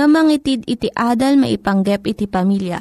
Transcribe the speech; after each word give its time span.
nga 0.00 0.08
mangitid 0.08 0.64
iti 0.64 0.88
adal 0.88 1.36
maipanggep 1.36 2.08
iti 2.08 2.24
pamilya. 2.24 2.80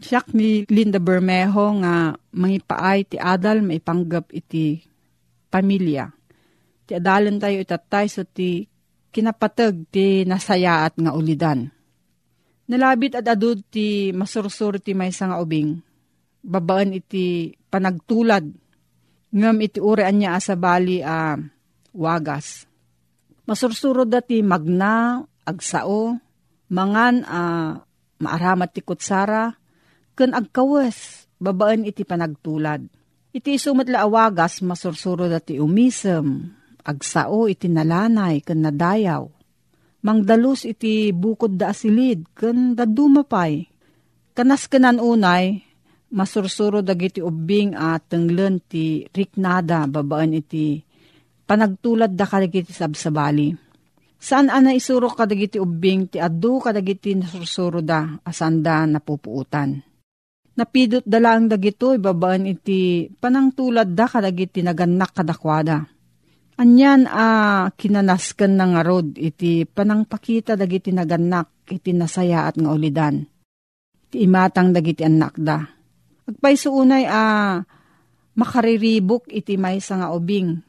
Siyak 0.00 0.32
ni 0.32 0.64
Linda 0.72 0.96
Bermejo 0.96 1.76
nga 1.84 2.16
mangipaay 2.16 3.04
ti 3.04 3.20
adal 3.20 3.60
maipanggap 3.60 4.32
iti 4.32 4.80
pamilya. 5.52 6.08
Ti 6.88 6.96
adalan 6.96 7.36
tayo 7.36 7.60
itatay 7.60 8.08
so 8.08 8.24
ti 8.24 8.64
kinapatag 9.12 9.92
ti 9.92 10.24
nasayaat 10.24 10.96
nga 10.96 11.12
ulidan. 11.12 11.68
Nalabit 12.72 13.20
at 13.20 13.28
adud 13.28 13.60
ti 13.68 14.08
masursur 14.16 14.80
ti 14.80 14.96
may 14.96 15.12
nga 15.12 15.36
ubing. 15.36 15.76
Babaan 16.40 16.96
iti 16.96 17.52
panagtulad. 17.68 18.48
Ngam 19.36 19.56
iti 19.60 19.84
urean 19.84 20.16
niya 20.16 20.40
asabali 20.40 21.04
a 21.04 21.36
uh, 21.36 21.36
wagas. 21.92 22.64
Masursuro 23.44 24.08
dati 24.08 24.40
magna, 24.40 25.20
agsao, 25.44 26.16
mangan 26.68 27.24
a 27.24 27.40
uh, 27.40 27.70
maaramat 28.18 28.70
ti 28.74 28.80
kutsara, 28.82 29.54
ken 30.18 30.34
agkawes, 30.34 31.30
babaan 31.38 31.86
iti 31.86 32.02
panagtulad. 32.02 32.82
Iti 33.30 33.60
sumat 33.60 33.86
awagas, 33.92 34.64
masursuro 34.64 35.30
dati 35.30 35.60
umisem, 35.62 36.50
agsao 36.82 37.46
iti 37.46 37.70
nalanay, 37.70 38.42
ken 38.42 38.64
nadayaw. 38.64 39.24
Mangdalus 40.02 40.66
iti 40.66 41.10
bukod 41.14 41.58
da 41.58 41.70
asilid, 41.74 42.26
ken 42.34 42.74
dadumapay. 42.74 43.66
Kanas 44.34 44.66
kenan 44.70 45.02
unay, 45.02 45.62
masursuro 46.10 46.82
dagiti 46.82 47.22
ubing 47.22 47.74
at 47.74 48.06
tenglen 48.10 48.62
ti 48.64 49.06
riknada, 49.10 49.86
babaan 49.86 50.34
iti 50.34 50.82
panagtulad 51.48 52.12
da 52.12 52.28
kadagiti 52.28 52.76
sabsabali 52.76 53.67
Saan 54.18 54.50
ana 54.50 54.74
isuro 54.74 55.14
kadagiti 55.14 55.62
ubing 55.62 56.10
ti 56.10 56.18
addu 56.18 56.58
kadagiti 56.58 57.14
nasursuro 57.14 57.78
da 57.78 58.18
asanda 58.26 58.82
napupuutan. 58.82 59.78
Napidot 60.58 61.06
dalang 61.06 61.46
dagito 61.46 61.94
ibabaan 61.94 62.50
iti 62.50 63.06
panangtulad 63.06 63.94
da 63.94 64.10
kadagiti 64.10 64.66
naganak 64.66 65.14
kadakwada. 65.14 65.86
Anyan 66.58 67.06
a 67.06 67.14
ah, 67.14 67.64
kinanaskan 67.70 68.58
ng 68.58 68.72
arod 68.82 69.08
iti 69.14 69.62
panangpakita 69.62 70.58
dagiti 70.58 70.90
naganak 70.90 71.70
iti 71.70 71.94
nasaya 71.94 72.50
at 72.50 72.58
nga 72.58 72.74
ulidan. 72.74 73.22
Iti 74.10 74.26
imatang 74.26 74.74
dagiti 74.74 75.06
anak 75.06 75.38
da. 75.38 75.62
Agpayso 76.26 76.74
unay 76.74 77.06
a 77.06 77.14
ah, 77.14 77.54
makariribok 78.34 79.30
iti 79.30 79.54
may 79.54 79.78
nga 79.78 80.10
ubing 80.10 80.67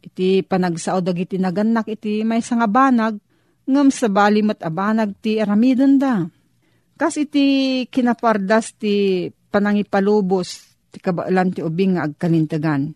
iti 0.00 0.40
panagsao 0.40 1.04
dagiti 1.04 1.36
naganak 1.36 1.86
iti 1.88 2.24
may 2.24 2.40
nga 2.40 2.68
banag, 2.68 3.20
ngam 3.68 3.88
sa 3.92 4.08
balimat 4.08 4.58
abanag 4.64 5.14
ti 5.20 5.38
aramidon 5.38 6.00
da. 6.00 6.24
Kas 6.96 7.16
iti 7.16 7.84
kinapardas 7.88 8.76
ti 8.76 9.28
panangipalubos 9.30 10.48
ti 10.90 10.98
kabaalan 10.98 11.54
ti 11.54 11.60
ubing 11.62 11.96
nga 11.96 12.08
agkalintagan. 12.08 12.92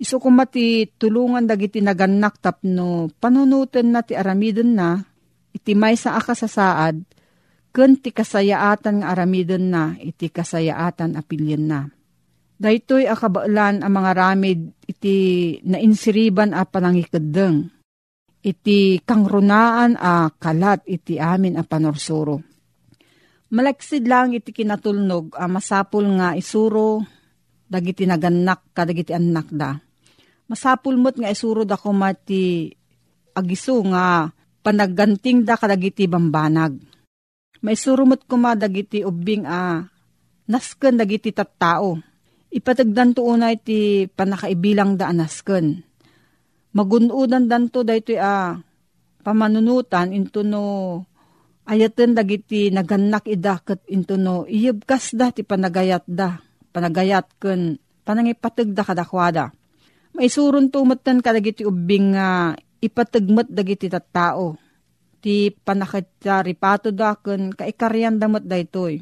Iso 0.00 0.16
kumati 0.16 0.88
tulungan 0.96 1.44
dagiti 1.44 1.84
naganak 1.84 2.40
tapno 2.40 3.12
panunutan 3.20 3.92
na 3.92 4.00
ti 4.00 4.16
aramidon 4.16 4.72
na, 4.72 4.96
iti 5.52 5.76
may 5.76 5.92
sa 5.92 6.16
akasasaad, 6.16 6.96
ken 7.70 7.92
ti 8.00 8.08
kasayaatan 8.08 9.04
nga 9.04 9.12
aramidon 9.12 9.68
na, 9.68 9.92
iti 10.00 10.32
kasayaatan 10.32 11.20
apilyan 11.20 11.64
na 11.68 11.80
Daytoy 12.60 13.08
akabaalan 13.08 13.80
ang 13.80 13.88
mga 13.88 14.12
ramid 14.12 14.76
iti 14.84 15.16
nainsiriban 15.64 16.52
a 16.52 16.68
panangikadeng. 16.68 17.72
Iti 18.44 19.00
kangrunaan 19.00 19.96
a 19.96 20.28
kalat 20.28 20.84
iti 20.84 21.16
amin 21.16 21.56
a 21.56 21.64
panorsuro. 21.64 22.36
Malaksid 23.56 24.04
lang 24.04 24.36
iti 24.36 24.52
kinatulnog 24.52 25.40
a 25.40 25.48
masapul 25.48 26.04
nga 26.20 26.36
isuro 26.36 27.00
dagiti 27.64 28.04
naganak 28.04 28.76
kadagiti 28.76 29.16
anak 29.16 29.48
da. 29.48 29.80
Masapul 30.44 31.00
mo't 31.00 31.16
nga 31.16 31.32
isuro 31.32 31.64
da 31.64 31.80
kumati 31.80 32.68
agiso 33.40 33.80
nga 33.88 34.28
panagganting 34.60 35.48
da 35.48 35.56
kadagiti 35.56 36.04
bambanag. 36.04 36.76
Maisuro 37.64 38.04
mo't 38.04 38.28
kuma 38.28 38.52
dagiti 38.52 39.00
ubing 39.00 39.48
a 39.48 39.80
nasken 40.44 41.00
dagiti 41.00 41.32
tattao 41.32 42.09
Ipatagdan 42.50 43.14
to 43.14 43.22
unay 43.22 43.62
ti 43.62 44.10
panakaibilang 44.10 44.98
da 44.98 45.14
anasken. 45.14 45.86
Magunudan 46.74 47.46
dan 47.46 47.70
to 47.70 47.86
dahito 47.86 48.14
a 48.18 48.58
pamanunutan 49.22 50.10
into 50.10 50.42
no 50.42 51.06
ayaten 51.66 52.18
dagiti 52.18 52.74
naganak 52.74 53.30
idaket 53.30 53.86
into 53.86 54.18
no 54.18 54.50
iyabkas 54.50 55.14
da 55.14 55.30
ti 55.30 55.46
panagayat 55.46 56.02
da. 56.10 56.42
Panagayat 56.74 57.38
ken 57.38 57.78
panangipatag 58.02 58.74
da 58.74 58.82
kadakwada. 58.82 59.54
Maisuron 60.18 60.74
tumatan 60.74 61.22
kadagiti 61.22 61.62
ubing 61.62 62.18
nga 62.18 62.58
ipatagmat 62.82 63.46
dagiti 63.46 63.86
tattao. 63.86 64.58
Ti 65.22 65.54
panakita 65.54 66.42
ripato 66.42 66.90
daken 66.90 67.54
kaikaryan 67.54 68.18
damat 68.18 68.42
daytoy. 68.42 68.98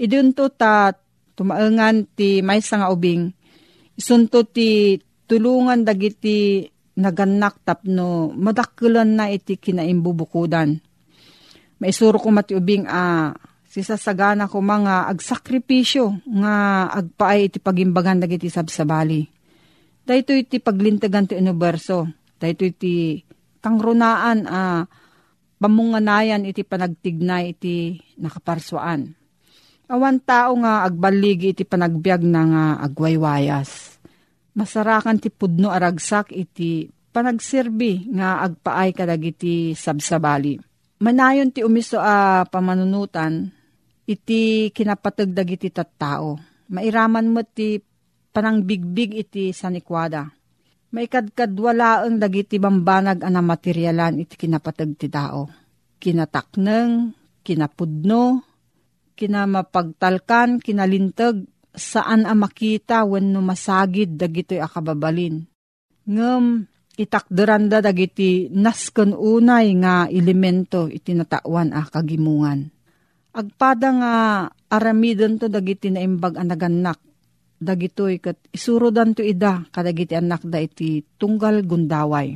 Idun 0.00 0.32
to 0.32 0.48
ta 0.48 0.96
tumaengan 1.36 2.08
ti 2.16 2.40
maysa 2.40 2.80
nga 2.80 2.88
ubing. 2.90 3.30
Isunto 3.94 4.42
ti 4.48 4.98
tulungan 5.28 5.84
dagiti 5.84 6.64
naganak 6.96 7.60
tapno 7.62 8.32
madakkelan 8.32 9.20
na 9.20 9.28
iti 9.28 9.60
kinaimbubukudan. 9.60 10.80
Maisuro 11.76 12.16
ko 12.16 12.32
mati 12.32 12.56
ubing 12.56 12.88
a 12.88 12.96
ah, 12.96 13.26
sisasagana 13.68 14.48
ko 14.48 14.64
mga 14.64 15.12
agsakripisyo 15.12 16.24
nga 16.40 16.88
agpaay 16.88 17.52
iti 17.52 17.58
pagimbagan 17.60 18.24
dagiti 18.24 18.48
sabsabali. 18.48 19.28
Dahito 20.06 20.32
iti 20.32 20.56
paglintagan 20.56 21.28
ti 21.28 21.34
universo. 21.36 22.08
Dahito 22.40 22.64
iti 22.64 23.20
kangrunaan 23.60 24.48
a 24.48 24.56
ah, 24.56 24.82
pamunganayan 25.60 26.48
iti 26.48 26.64
panagtignay 26.64 27.52
iti 27.52 28.00
nakaparswaan. 28.16 29.25
Awan 29.86 30.18
tao 30.18 30.58
nga 30.58 30.82
agbaligi 30.82 31.54
iti 31.54 31.62
panagbiag 31.62 32.22
na 32.26 32.42
nga 32.42 32.64
agwaywayas. 32.82 34.02
Masarakan 34.58 35.22
ti 35.22 35.30
pudno 35.30 35.70
aragsak 35.70 36.34
iti 36.34 36.90
panagserbi 37.14 38.10
nga 38.10 38.42
agpaay 38.42 38.90
kadagiti 38.90 39.78
sabsabali. 39.78 40.58
Manayon 40.96 41.52
ti 41.52 41.62
umiso 41.62 42.02
a 42.02 42.42
pamanunutan 42.48 43.52
iti 44.08 44.72
kinapatagdag 44.74 45.48
iti 45.54 45.68
tattao. 45.70 46.40
Mairaman 46.72 47.30
mo 47.30 47.46
ti 47.46 47.78
panangbigbig 48.34 49.14
iti 49.22 49.54
sanikwada. 49.54 50.26
Maikadkadwalaang 50.90 52.16
dagiti 52.16 52.56
bambanag 52.56 53.22
ana 53.22 53.38
materyalan 53.44 54.22
iti 54.22 54.34
kinapatag 54.34 54.90
ti 54.96 55.06
tao. 55.12 55.50
Kinatakneng, 56.00 57.12
kinapudno, 57.42 58.45
kinamapagtalkan, 59.16 60.60
kinalintag, 60.60 61.48
saan 61.72 62.28
a 62.28 62.36
makita 62.36 63.04
wenno 63.08 63.40
masagid 63.40 64.16
dagitoy 64.16 64.60
akababalin. 64.60 65.48
Ngem 66.06 66.68
itakderanda 66.96 67.84
dagiti 67.84 68.48
nasken 68.48 69.12
unay 69.12 69.72
nga 69.80 70.08
elemento 70.08 70.88
iti 70.88 71.12
natawan 71.12 71.76
a 71.76 71.84
kagimungan 71.84 72.76
Agpada 73.36 73.92
nga 73.92 74.14
aramidon 74.72 75.36
to 75.36 75.52
dagiti 75.52 75.92
na 75.92 76.00
imbag 76.00 76.40
anaganak. 76.40 76.96
Dagitoy 77.60 78.16
kat 78.16 78.40
isurodan 78.48 79.12
to 79.12 79.20
ida 79.20 79.68
kadagiti 79.68 80.16
anak 80.16 80.40
da 80.48 80.56
iti 80.56 81.04
tunggal 81.20 81.60
gundaway. 81.60 82.32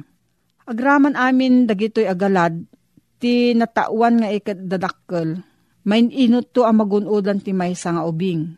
Agraman 0.68 1.16
amin 1.16 1.64
dagitoy 1.64 2.04
agalad 2.04 2.68
ti 3.16 3.56
natawan 3.56 4.20
nga 4.20 4.28
ikat 4.28 4.60
dadakkel. 4.68 5.40
Main 5.86 6.12
inot 6.12 6.52
to 6.52 6.68
ang 6.68 6.80
magunodan 6.80 7.40
ti 7.40 7.56
maysa 7.56 7.96
nga 7.96 8.04
ubing. 8.04 8.56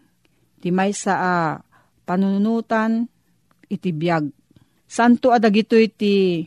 Ti 0.58 0.68
maysa 0.74 1.12
a 1.18 1.34
panunutan 2.02 3.06
iti 3.70 3.94
biyag. 3.94 4.26
Santo 4.90 5.30
adagitoy 5.30 5.88
ti 5.88 6.44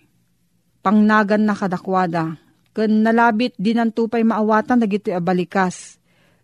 pangnagan 0.83 1.47
na 1.47 1.57
kadakwada 1.57 2.37
Kan 2.75 3.07
nalabit 3.07 3.55
dinantupay 3.55 4.27
maawatan 4.27 4.83
dagiti 4.83 5.15
abalikas. 5.15 5.95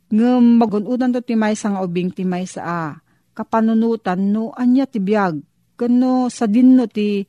Ngem 0.07 0.63
magunudan 0.63 1.11
to 1.11 1.19
timay 1.19 1.59
sa 1.59 1.75
nga 1.75 1.83
ubing 1.83 2.07
timay 2.15 2.47
sa 2.47 2.61
a. 2.63 2.83
Kapanunutan 3.35 4.31
no 4.31 4.55
anya 4.55 4.87
ti 4.87 5.03
biyag. 5.03 5.43
Kano 5.75 6.31
sa 6.31 6.47
dinno 6.47 6.87
ti 6.87 7.27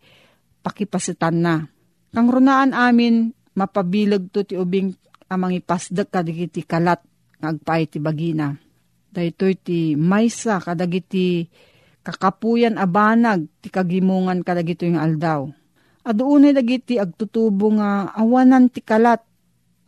pakipasitan 0.63 1.35
na. 1.35 1.67
Kang 2.15 2.31
runaan 2.31 2.71
amin 2.71 3.35
mapabilag 3.59 4.31
to 4.31 4.47
ti 4.47 4.55
ubing 4.55 4.95
amang 5.33 5.57
ipasdag 5.57 6.13
kadagiti 6.13 6.61
kalat 6.63 7.01
ngagpay 7.41 7.89
ti 7.89 7.99
bagina. 7.99 8.53
Daytoy 9.13 9.57
ti 9.57 9.97
maysa 9.97 10.61
kadagiti 10.61 11.49
kakapuyan 12.05 12.77
abanag 12.77 13.49
ti 13.65 13.73
kagimungan 13.73 14.45
kadagito 14.45 14.85
yung 14.85 15.01
aldaw 15.01 15.49
Aduunay 16.03 16.51
dagiti 16.51 16.99
agtutubo 16.99 17.71
nga 17.79 18.11
awanan 18.19 18.67
ti 18.67 18.83
kalat, 18.83 19.23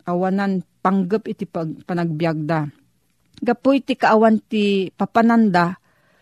awanan 0.07 0.63
panggap 0.79 1.27
iti 1.27 1.43
pag, 1.43 1.67
panagbiagda. 1.83 2.71
Gapo 3.43 3.75
iti 3.75 3.99
kaawan 3.99 4.39
ti 4.39 4.87
papananda, 4.95 5.75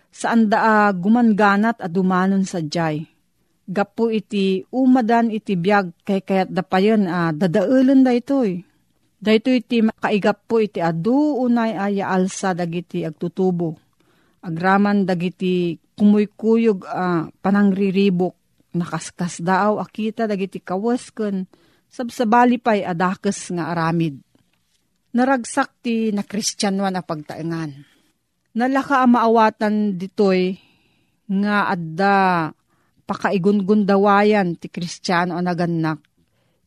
saan 0.10 0.50
da 0.50 0.90
uh, 0.90 0.92
gumanganat 0.98 1.78
a 1.78 1.86
dumanon 1.86 2.42
sa 2.42 2.66
jay. 2.66 3.06
Gapo 3.70 4.10
iti 4.10 4.66
umadan 4.74 5.30
iti 5.30 5.54
biag 5.54 5.94
kay 6.02 6.25
kayat 6.25 6.50
da 6.50 6.66
pa 6.66 6.81
yun, 6.81 7.06
uh, 7.06 7.30
dadaulan 7.30 8.02
da 8.02 8.18
itoy. 8.18 8.66
Dahito 9.24 9.56
iti 9.56 9.80
makaigap 9.80 10.44
po 10.52 10.60
iti 10.60 10.84
adu 10.84 11.40
unay 11.40 11.80
aya 11.80 12.12
alsa 12.12 12.52
dagiti 12.52 13.08
agtutubo. 13.08 13.80
Agraman 14.44 15.08
dagiti 15.08 15.80
kumuykuyog 15.96 16.84
uh, 16.84 17.31
panangriribok 17.40 18.36
nakaskas 18.75 19.40
daaw 19.40 19.80
akita 19.80 20.28
dagiti 20.28 20.60
kawas 20.60 21.08
ken 21.16 21.48
sabsabali 21.88 22.60
pay 22.60 22.84
adakes 22.84 23.48
nga 23.56 23.72
aramid. 23.72 24.20
Naragsak 25.16 25.72
ti 25.80 26.12
na 26.12 26.28
kristyanwan 26.28 27.00
a 27.00 27.02
pagtaengan. 27.06 27.72
Nalaka 28.60 29.08
maawatan 29.08 29.96
ditoy 29.96 30.60
nga 31.31 31.72
adda 31.72 32.52
pakaigungundawayan 33.08 34.60
ti 34.60 34.68
kristyano 34.68 35.40
a 35.40 35.42
naganak 35.46 36.04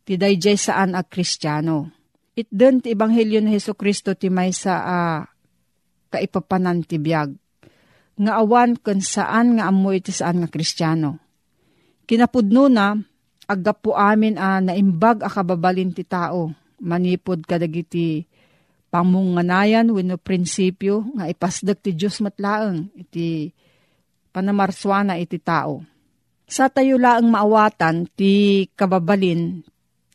ti 0.09 0.17
dayjay 0.17 0.57
saan 0.57 0.97
a 0.97 1.05
kristyano. 1.05 1.96
Itden 2.37 2.85
ti 2.85 2.93
Ebanghelyo 2.93 3.41
ni 3.41 3.57
Heso 3.57 3.73
Kristo 3.73 4.13
ti 4.13 4.29
maysa 4.29 4.75
a 4.85 4.99
kaipapanan 6.13 6.85
ti 6.85 7.01
biyag. 7.01 7.33
Nga 8.21 8.33
awan 8.37 8.77
kun 8.77 9.01
saan 9.01 9.57
nga 9.57 9.73
amoy 9.73 10.01
ti 10.05 10.13
saan 10.13 10.41
nga 10.41 10.49
kristyano 10.49 11.21
Kinapudno 12.07 12.71
na, 12.71 12.95
aggapo 13.51 13.99
amin 13.99 14.39
a 14.39 14.63
naimbag 14.63 15.27
a 15.27 15.29
kababalin 15.29 15.91
ti 15.91 16.07
tao, 16.07 16.55
manipod 16.79 17.43
kadagiti 17.43 18.23
pamunganayan 18.95 19.91
wenno 19.91 20.15
prinsipyo 20.15 21.03
nga 21.19 21.27
ipasdag 21.27 21.83
ti 21.83 21.99
Diyos 21.99 22.23
matlaeng 22.23 22.95
iti 22.95 23.51
panamarswana 24.31 25.19
iti 25.19 25.43
tao. 25.43 25.83
Sa 26.47 26.71
tayo 26.71 26.95
laang 26.95 27.27
maawatan 27.27 28.07
ti 28.15 28.65
kababalin 28.79 29.67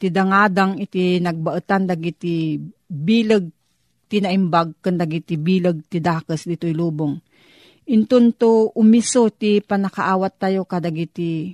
ti 0.01 0.09
dangadang 0.09 0.81
iti 0.81 1.21
nagbaetan 1.21 1.85
dagiti 1.85 2.57
bilag 2.89 3.45
ti 4.09 4.17
naimbag 4.17 4.81
kan 4.81 4.97
dagiti 4.97 5.37
bilag 5.37 5.85
ti 5.85 6.01
dakas 6.01 6.49
dito'y 6.49 6.73
lubong. 6.73 7.21
Intunto 7.93 8.73
umiso 8.73 9.29
ti 9.29 9.61
panakaawat 9.61 10.33
tayo 10.41 10.65
kadagiti 10.65 11.53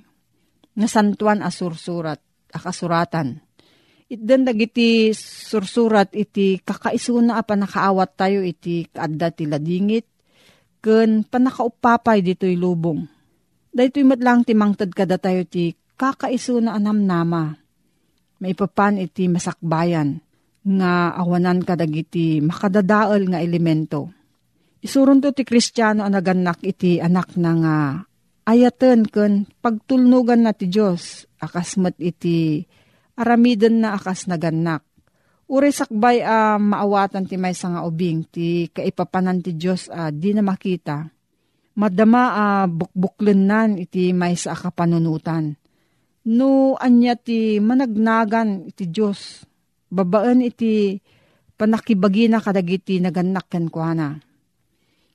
nga 0.79 0.87
santuan 0.87 1.43
a 1.43 1.51
sursurat, 1.51 2.23
a 2.55 2.59
kasuratan. 2.63 3.43
Itden 4.07 4.47
dagiti 4.47 5.11
sursurat 5.11 6.07
iti 6.15 6.63
kakaisuna 6.63 7.35
a 7.35 7.43
panakaawat 7.43 8.15
tayo 8.15 8.39
iti 8.47 8.87
kaadda 8.87 9.27
ti 9.35 9.43
ladingit, 9.43 10.07
ken 10.79 11.27
panakaupapay 11.27 12.23
dito'y 12.23 12.55
lubong. 12.55 13.03
Dahito'y 13.75 14.07
matlang 14.07 14.47
ti 14.47 14.55
mangtad 14.55 14.95
kada 14.95 15.19
tayo 15.19 15.43
ti 15.43 15.75
kakaisuna 15.99 16.71
anam 16.71 17.03
nama. 17.03 17.66
Maipapan 18.37 19.01
iti 19.01 19.25
masakbayan 19.25 20.21
nga 20.67 21.15
awanan 21.15 21.63
kadagiti 21.63 22.43
makadadaol 22.43 23.33
nga 23.33 23.39
elemento. 23.39 24.11
Isurun 24.83 25.23
to 25.23 25.33
ti 25.33 25.47
kristyano 25.47 26.05
ang 26.05 26.13
naganak 26.13 26.61
iti 26.61 27.01
anak 27.01 27.33
na 27.39 27.51
nga 27.57 27.77
ayaten 28.47 29.03
ken 29.07 29.49
pagtulnugan 29.59 30.45
na 30.45 30.53
ti 30.53 30.69
Diyos 30.69 31.27
akasmat 31.41 31.97
iti 31.99 32.63
aramiden 33.17 33.81
na 33.81 33.97
akas 33.97 34.29
naganak. 34.29 34.85
Uri 35.47 35.71
sakbay 35.71 36.19
a 36.21 36.55
uh, 36.55 36.57
maawatan 36.59 37.23
ti 37.23 37.39
may 37.39 37.55
nga 37.55 37.87
ubing 37.87 38.27
ti 38.27 38.67
kaipapanan 38.67 39.39
ti 39.39 39.55
Diyos 39.55 39.87
uh, 39.87 40.11
di 40.11 40.35
na 40.35 40.43
makita. 40.43 41.07
Madama 41.79 42.21
a 42.35 42.45
uh, 42.63 42.65
bukbuklen 42.67 43.47
nan 43.47 43.79
iti 43.79 44.11
may 44.11 44.35
sa 44.35 44.53
akapanunutan. 44.53 45.55
No 46.27 46.75
anya 46.75 47.15
ti 47.15 47.63
managnagan 47.63 48.67
iti 48.67 48.91
Diyos. 48.91 49.47
Babaan 49.87 50.43
iti 50.43 50.99
panakibagi 51.55 52.27
na 52.27 52.43
kadagiti 52.43 52.99
naganak 52.99 53.47
ken 53.47 53.71
kuana 53.71 54.19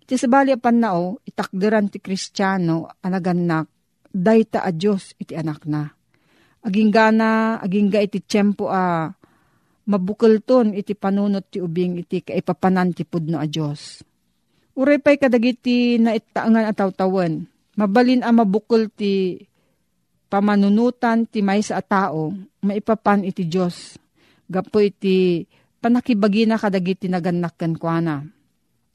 Ti 0.08 0.16
sabali 0.16 0.50
apan 0.56 0.82
nao, 0.82 1.20
itakderan 1.22 1.92
ti 1.92 2.02
kristyano, 2.02 2.90
anaganak, 3.04 3.70
dayta 4.10 4.64
a 4.64 4.74
Diyos 4.74 5.14
iti 5.16 5.32
anak 5.32 5.64
na. 5.64 5.88
Aging 6.64 6.90
gana, 6.90 7.56
aging 7.62 7.88
ga 7.88 8.00
iti 8.02 8.20
tiyempo 8.20 8.68
a 8.68 9.08
mabukal 9.88 10.42
ton 10.42 10.74
iti 10.74 10.92
panunot 10.94 11.48
ti 11.48 11.58
ubing 11.62 12.02
iti 12.02 12.22
kaipapanan 12.22 12.92
ti 12.92 13.06
pudno 13.06 13.38
a 13.38 13.46
Diyos. 13.46 14.02
Uray 14.76 14.98
pa'y 14.98 15.16
kadagiti 15.20 16.00
na 16.00 16.16
itaangan 16.16 16.68
at 16.68 16.76
tawtawan. 16.76 17.44
Mabalin 17.76 18.24
a 18.24 18.30
mabukol 18.32 18.88
ti 18.92 19.36
pamanunutan 20.32 21.28
ti 21.28 21.44
may 21.44 21.60
sa 21.60 21.84
tao, 21.84 22.32
maipapan 22.64 23.28
iti 23.28 23.44
Diyos. 23.44 24.00
Gapo 24.48 24.80
iti 24.80 25.44
panakibagi 25.76 26.48
na 26.48 26.56
kadagiti 26.56 27.12
naganak 27.12 27.60
ken 27.60 27.76
kuana. 27.76 28.24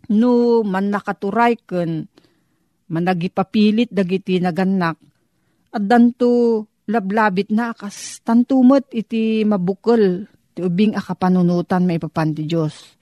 No 0.09 0.65
man 0.65 0.89
nakaturay 0.89 1.61
ken 1.61 2.09
managipapilit 2.89 3.93
dagiti 3.93 4.41
naganak. 4.41 4.97
At 5.69 5.85
danto 5.85 6.65
lablabit 6.89 7.53
na 7.53 7.77
kas 7.77 8.25
tantumot 8.25 8.89
iti 8.89 9.45
mabukol 9.45 10.25
ti 10.57 10.65
ubing 10.65 10.97
akapanunutan 10.97 11.85
maipapan 11.85 12.33
ti 12.33 12.49
Diyos. 12.49 12.97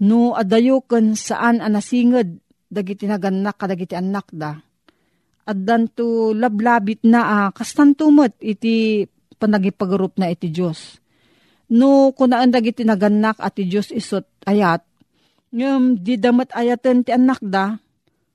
No 0.00 0.32
adayo 0.32 0.80
ken 0.88 1.12
saan 1.12 1.60
anasinged 1.60 2.40
dagiti 2.72 3.04
naganak 3.04 3.60
kadagiti 3.60 3.92
anak 3.92 4.32
da. 4.32 4.56
At 5.50 5.58
danto 5.66 6.30
lablabit 6.30 7.02
na 7.10 7.20
ah, 7.26 7.48
kas 7.50 7.74
tantumot 7.74 8.38
iti 8.38 9.02
panagipagarup 9.34 10.14
na 10.22 10.30
iti 10.30 10.46
Diyos 10.54 11.00
No, 11.70 12.10
kunaan 12.10 12.50
dagiti 12.50 12.82
naganak 12.82 13.38
at 13.38 13.54
ti 13.54 13.70
Diyos 13.70 13.94
isot 13.94 14.26
ayat, 14.42 14.82
ngam 15.54 16.02
di 16.02 16.18
damat 16.18 16.50
ayaten 16.50 17.06
ti 17.06 17.14
anak 17.14 17.38
da, 17.46 17.78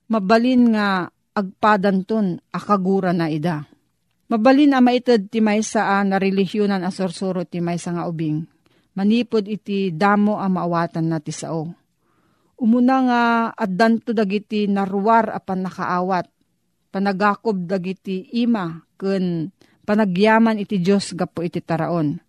mabalin 0.07 0.71
nga 0.71 1.11
agpadan 1.35 2.07
ton 2.07 2.39
akagura 2.55 3.11
na 3.11 3.27
ida. 3.27 3.67
Mabalin 4.31 4.71
a 4.71 4.79
maitad 4.79 5.27
ti 5.27 5.43
maysa 5.43 5.99
a 5.99 6.07
na 6.07 6.15
religyonan 6.15 6.87
a 6.87 6.89
sorsoro 6.95 7.43
ti 7.43 7.59
maysa 7.59 7.91
nga 7.91 8.07
ubing. 8.07 8.39
Manipod 8.95 9.51
iti 9.51 9.91
damo 9.91 10.39
a 10.39 10.47
maawatan 10.47 11.11
na 11.11 11.19
ti 11.19 11.35
sao. 11.35 11.67
Umuna 12.55 12.95
nga 13.03 13.21
addanto 13.51 14.15
dagiti 14.15 14.63
naruwar 14.71 15.27
apan 15.35 15.67
nakaawat. 15.67 16.31
Panagakob 16.95 17.67
dagiti 17.67 18.31
ima 18.39 18.79
ken 18.95 19.51
panagyaman 19.83 20.63
iti 20.63 20.79
Diyos 20.79 21.11
gapo 21.11 21.43
iti 21.43 21.59
taraon 21.59 22.23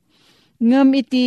ngem 0.61 0.89
iti 0.97 1.27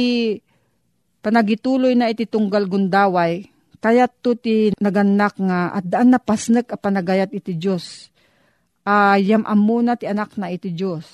panagituloy 1.22 1.93
na 1.93 2.10
iti 2.10 2.25
tunggal 2.25 2.65
gundaway, 2.65 3.46
kayat 3.79 4.12
to 4.24 4.36
ti 4.36 4.74
naganak 4.79 5.36
nga 5.39 5.72
at 5.75 5.86
daan 5.86 6.12
na 6.12 6.19
pasnek 6.19 6.72
a 6.74 6.77
panagayat 6.79 7.31
iti 7.31 7.55
Diyos. 7.55 8.12
Ayam 8.88 9.46
uh, 9.46 9.53
amuna 9.53 10.00
ti 10.00 10.10
anak 10.10 10.36
na 10.39 10.50
iti 10.50 10.74
Diyos. 10.74 11.05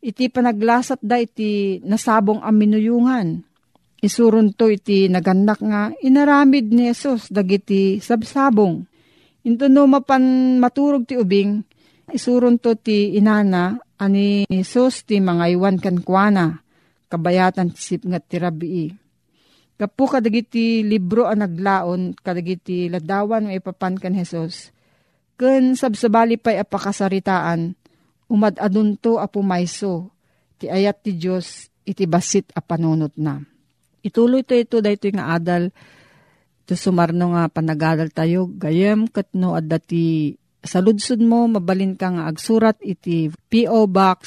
Iti 0.00 0.30
panaglasat 0.30 1.02
da 1.02 1.18
iti 1.18 1.82
nasabong 1.82 2.40
aminuyungan. 2.40 3.42
Isurun 4.00 4.54
to 4.54 4.70
iti 4.70 5.10
naganak 5.10 5.60
nga 5.60 5.90
inaramid 6.00 6.70
ni 6.70 6.88
Jesus 6.88 7.28
dagiti 7.28 7.98
sabsabong. 7.98 8.86
Into 9.46 9.70
no 9.70 9.86
mapan 9.86 10.58
maturog 10.58 11.06
ti 11.06 11.14
ubing, 11.14 11.62
isurun 12.10 12.58
to 12.58 12.74
ti 12.74 13.14
inana 13.14 13.78
ani 13.94 14.42
Jesus 14.50 15.06
ti 15.06 15.22
mga 15.22 15.54
iwan 15.54 15.78
kankwana 15.78 16.66
kabayatan 17.06 17.70
sip 17.70 18.02
nga 18.02 18.18
tirabii. 18.18 18.90
Kapu 19.76 20.04
kadagiti 20.08 20.82
libro 20.82 21.28
ang 21.30 21.46
naglaon, 21.46 22.18
kadagiti 22.18 22.90
ladawan 22.90 23.46
may 23.46 23.62
ipapan 23.62 23.94
kan 24.00 24.16
Jesus. 24.16 24.72
Ken 25.36 25.76
sabsabali 25.76 26.40
pa'y 26.40 26.64
apakasaritaan, 26.64 27.76
umad 28.32 28.56
adunto 28.56 29.20
apumayso, 29.20 30.10
ti 30.56 30.72
ayat 30.72 31.04
ti 31.04 31.12
Diyos 31.14 31.68
iti 31.84 32.08
basit 32.08 32.50
a 32.56 32.64
panunot 32.64 33.14
na. 33.20 33.36
Ituloy 34.00 34.42
to 34.48 34.56
ito 34.56 34.80
dahito 34.80 35.12
nga 35.12 35.36
adal, 35.36 35.68
to 36.66 36.74
sumarno 36.74 37.32
nga 37.32 37.46
panagadal 37.46 38.10
tayo, 38.10 38.50
gayem 38.50 39.06
katno 39.06 39.54
at 39.54 39.70
dati 39.70 40.34
saludsud 40.66 41.22
mo, 41.22 41.46
mabalin 41.46 41.94
ka 41.94 42.10
nga 42.10 42.26
agsurat 42.26 42.74
iti 42.82 43.30
P.O. 43.30 43.86
Box 43.86 44.20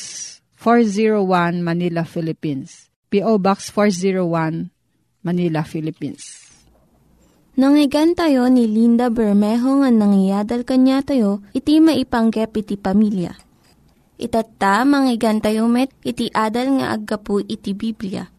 401 0.56 1.60
Manila, 1.60 2.08
Philippines. 2.08 2.88
P.O. 3.12 3.38
Box 3.44 3.76
401 3.76 4.72
Manila, 5.28 5.68
Philippines. 5.68 6.48
Nangyigan 7.60 8.16
tayo 8.16 8.48
ni 8.48 8.72
Linda 8.72 9.12
Bermejo 9.12 9.84
nga 9.84 9.92
nangyadal 9.92 10.64
kanya 10.64 11.04
tayo, 11.04 11.44
iti 11.52 11.84
maipanggep 11.84 12.56
iti 12.56 12.80
pamilya. 12.80 13.36
Itatta, 14.16 14.88
manggigan 14.88 15.44
tayo 15.44 15.68
met, 15.68 15.92
iti 16.08 16.32
adal 16.32 16.80
nga 16.80 16.96
aggapu 16.96 17.44
iti 17.44 17.76
Biblia. 17.76 18.32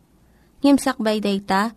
Ngimsakbay 0.65 1.21
day 1.21 1.41
ta, 1.45 1.77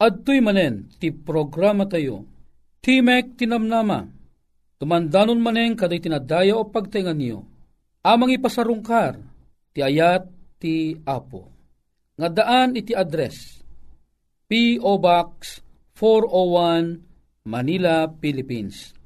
Adtoy 0.00 0.40
manen, 0.40 0.88
ti 0.96 1.12
programa 1.12 1.84
tayo. 1.84 2.24
Timek 2.80 3.36
Tinamnama. 3.36 4.08
Tumandanon 4.80 5.36
manen 5.36 5.76
kaday 5.76 6.00
tinadaya 6.00 6.56
o 6.56 6.64
pagtingan 6.64 7.20
niyo. 7.20 7.44
Amang 8.00 8.32
ipasarungkar 8.32 9.20
ti 9.76 9.84
ayat 9.84 10.24
ti 10.56 10.96
Apo. 11.04 11.52
Nga 12.16 12.28
daan 12.32 12.80
iti 12.80 12.96
address 12.96 13.60
P.O. 14.48 14.96
Box 14.96 15.60
401 15.92 17.44
Manila, 17.44 18.08
Philippines. 18.08 18.96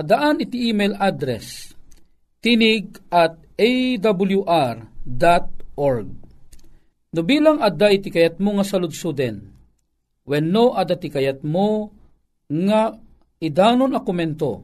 Adaan 0.00 0.40
iti 0.40 0.72
email 0.72 0.96
address 0.96 1.76
tinig 2.40 2.96
at 3.12 3.36
awr.org. 3.60 4.88
No 7.10 7.20
bilang 7.26 7.60
adda 7.60 7.92
iti 7.92 8.08
kayat 8.08 8.40
mo 8.40 8.56
nga 8.56 8.64
saludsuden, 8.64 9.49
when 10.30 10.54
no 10.54 10.78
adda 10.78 10.94
ti 10.94 11.10
kayat 11.10 11.42
mo 11.42 11.90
nga 12.46 12.94
idanon 13.42 13.98
a 13.98 14.00
komento, 14.06 14.62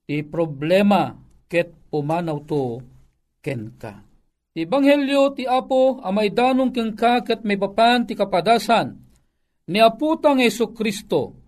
ti 0.07 0.23
problema 0.23 1.19
ket 1.51 1.75
pumanaw 1.91 2.39
to 2.47 2.79
ken 3.43 3.75
ka. 3.75 4.06
Ti 4.57 4.65
ebanghelyo 4.65 5.37
ti 5.37 5.45
Apo 5.45 6.01
amay 6.01 6.33
danong 6.33 6.73
ken 6.73 6.97
ka 6.97 7.21
ket 7.21 7.45
may 7.45 7.61
papan 7.61 8.09
ti 8.09 8.17
kapadasan 8.17 8.97
ni 9.69 9.85
aputang 9.85 10.41
Yesu 10.41 10.73
Kristo 10.73 11.45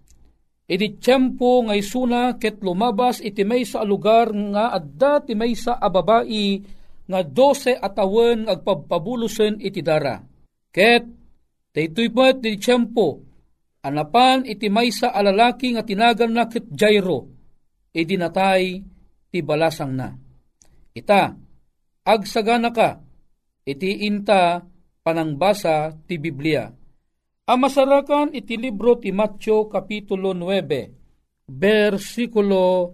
Iti 0.69 1.01
tiyempo 1.01 1.65
nga 1.65 1.73
isuna 1.73 2.37
ket 2.37 2.61
lumabas 2.61 3.25
iti 3.25 3.41
may 3.41 3.65
sa 3.65 3.81
lugar 3.81 4.29
nga 4.37 4.77
adda 4.77 5.25
ti 5.25 5.33
may 5.33 5.57
sa 5.57 5.81
ababai 5.81 6.61
nga 7.09 7.25
dose 7.25 7.73
atawen 7.73 8.45
agpabpabulosen 8.45 9.65
iti 9.65 9.81
dara. 9.81 10.21
Ket 10.69 11.09
daytoy 11.73 12.13
met 12.13 12.45
iti 12.45 12.61
tiyempo 12.61 13.25
anapan 13.81 14.45
iti 14.45 14.69
may 14.69 14.93
sa 14.93 15.09
alalaki 15.17 15.73
nga 15.73 15.89
tinagan 15.89 16.37
na 16.37 16.45
ket 16.53 16.69
Jairo 16.69 17.25
iti 17.89 18.21
natay 18.21 18.85
ti 19.33 19.41
balasang 19.41 19.97
na. 19.97 20.13
Ita, 20.93 21.33
agsagana 22.09 22.73
ka, 22.73 23.05
iti 23.69 24.09
inta 24.09 24.65
panangbasa 25.05 25.93
ti 26.09 26.17
Biblia 26.17 26.73
Amasarakan 27.49 28.37
iti 28.37 28.61
libro 28.61 29.01
ti 29.01 29.09
Matyo 29.09 29.73
Kapitulo 29.73 30.37
9, 30.37 31.49
versikulo 31.49 32.93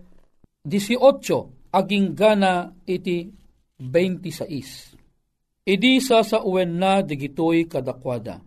18, 0.63 1.75
aging 1.75 2.15
gana 2.15 2.71
iti 2.87 3.35
26. 3.83 5.67
Idi 5.67 5.99
sa 5.99 6.23
sa 6.23 6.39
uwen 6.47 6.79
na 6.79 7.03
digitoy 7.03 7.67
kadakwada. 7.67 8.47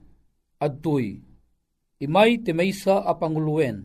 Adtoy, 0.63 1.19
imay 1.99 2.39
ti 2.39 2.55
maysa 2.55 3.03
a 3.03 3.11
panguluwen, 3.19 3.83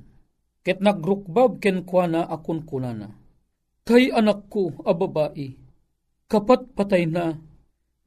ket 0.62 0.78
nagrukbab 0.78 1.58
ken 1.58 1.82
kuana 1.82 2.22
akun 2.30 2.62
kunana. 2.62 3.18
Kay 3.82 4.14
anak 4.14 4.46
ko 4.46 4.78
a 4.86 4.94
kapat 6.32 6.72
patay 6.72 7.04
na, 7.04 7.36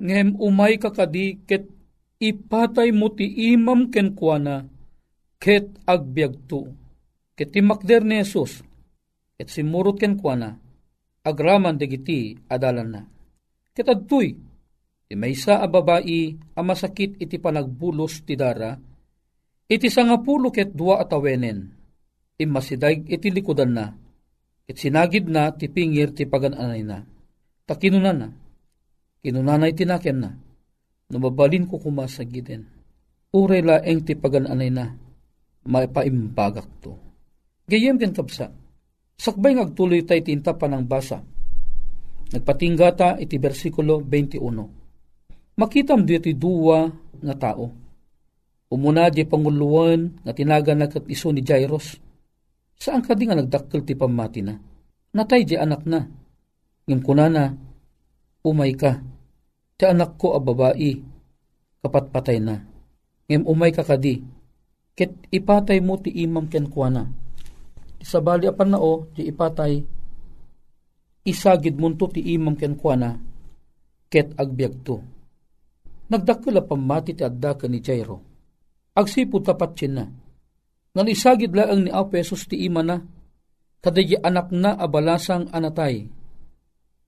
ngem 0.01 0.33
umay 0.41 0.81
kakadi 0.81 1.45
ket 1.45 1.69
ipatay 2.17 2.89
mo 2.89 3.13
ti 3.13 3.29
imam 3.53 3.93
ken 3.93 4.17
kuana 4.17 4.65
ket 5.37 5.69
agbyagto. 5.85 6.73
Ket 7.37 7.51
timakder 7.53 8.01
ni 8.01 8.23
Jesus, 8.23 8.63
ket 9.37 9.51
simurot 9.51 10.01
ken 10.01 10.17
kuana, 10.17 10.57
agraman 11.21 11.77
degiti 11.77 12.33
adalan 12.49 12.89
na. 12.89 13.01
Ket 13.75 13.91
adtoy, 13.91 14.33
ti 15.05 15.13
maysa 15.13 15.61
a 15.61 15.67
babae 15.67 16.33
a 16.55 16.61
masakit 16.63 17.19
iti 17.19 17.37
panagbulos 17.37 18.23
ti 18.23 18.33
dara, 18.39 18.73
iti 19.67 19.91
sangapulo 19.91 20.49
ket 20.49 20.71
dua 20.71 21.03
atawenen, 21.03 21.59
imasidag 22.39 23.03
iti 23.11 23.27
likudan 23.29 23.71
na, 23.75 23.91
ket 24.63 24.79
sinagid 24.79 25.27
na 25.27 25.51
ti 25.51 25.67
pingir 25.67 26.15
ti 26.15 26.23
pagananay 26.23 26.81
na. 26.87 27.14
Takinunan 27.65 28.17
na, 28.17 28.29
kinunanay 29.25 29.73
tinaken 29.73 30.17
na, 30.21 30.29
Numabalin 31.05 31.69
ko 31.69 31.77
kumasagiden. 31.77 32.65
Uray 33.29 33.61
laeng 33.61 34.01
ti 34.01 34.17
pagananay 34.17 34.71
na, 34.73 34.97
maipaimbagak 35.65 36.65
to. 36.81 36.97
Gayem 37.69 38.01
ken 38.01 38.13
kapsa, 38.13 38.49
sakbay 39.17 39.57
ngagtuloy 39.57 40.01
tay 40.05 40.21
tinta 40.25 40.57
panang 40.57 40.85
basa. 40.85 41.21
Nagpatinggata 42.33 43.21
iti 43.21 43.37
versikulo 43.37 44.01
21. 44.01 45.61
Makitam 45.61 46.05
di 46.05 46.17
iti 46.17 46.33
duwa 46.33 46.89
nga 47.21 47.35
tao. 47.37 47.69
Umuna 48.73 49.13
di 49.13 49.21
panguluan 49.29 50.25
nga 50.25 50.33
tinagan 50.33 50.81
na 50.81 50.89
iso 51.05 51.29
ni 51.29 51.45
Jairus. 51.45 52.01
Saan 52.75 53.05
ka 53.05 53.13
di 53.13 53.29
nga 53.29 53.37
nagdakkel 53.37 53.85
ti 53.85 53.93
pamati 53.93 54.41
na? 54.41 54.57
Natay 55.15 55.45
di 55.45 55.55
anak 55.55 55.85
na. 55.85 56.01
Ngim 56.85 57.01
kunana, 57.01 57.57
umay 58.45 58.77
ka 58.77 59.01
Ti 59.75 59.83
anak 59.83 60.15
ko 60.15 60.31
a 60.31 60.39
babae, 60.39 60.95
kapat 61.83 62.15
na. 62.39 62.55
Ngem 63.27 63.43
umay 63.43 63.75
kakadi, 63.75 64.23
ket 64.95 65.11
ipatay 65.27 65.83
mo 65.83 65.99
ti 65.99 66.15
imam 66.15 66.47
ken 66.47 66.71
kuana. 66.71 67.03
Sa 67.99 68.23
bali 68.23 68.47
apan 68.47 68.71
na 68.71 68.79
o, 68.79 69.11
ti 69.11 69.27
ipatay, 69.27 69.83
isagid 71.27 71.75
munto 71.75 72.07
ti 72.07 72.23
imam 72.23 72.55
ken 72.55 72.79
kuana, 72.79 73.19
ket 74.07 74.31
agbyag 74.39 74.73
to. 74.87 74.95
Nagdakula 76.07 76.63
pamati 76.63 77.11
ti 77.17 77.25
adda 77.25 77.57
ni 77.67 77.83
Jairo. 77.83 78.17
Agsipo 78.95 79.43
tapat 79.43 79.75
na. 79.91 80.07
Ngan 80.95 81.11
isagid 81.11 81.51
ni 81.51 81.91
Apesos 81.91 82.47
ti 82.47 82.63
ima 82.63 82.79
na, 82.79 83.03
kadagi 83.83 84.15
anak 84.23 84.55
na 84.55 84.79
abalasang 84.79 85.51
anatay, 85.51 86.07